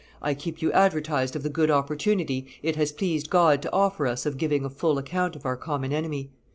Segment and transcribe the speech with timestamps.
[0.19, 4.25] "I keep you advertised of the good opportunity it has pleased God to offer us
[4.25, 6.31] of giving a full account of our common enemy.